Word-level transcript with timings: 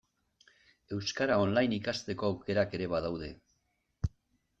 Euskara 0.95 1.35
online 1.41 1.77
ikasteko 1.79 2.29
aukerak 2.31 2.73
ere 2.79 2.87
badaude. 2.95 3.29